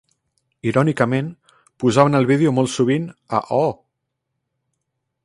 Irònicament, 0.69 1.27
posaven 1.83 2.19
el 2.21 2.27
vídeo 2.33 2.55
molt 2.61 2.73
sovint 2.77 3.05
a 3.41 3.43
Oh! 3.59 3.73